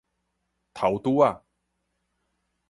[0.73, 1.43] 頭拄仔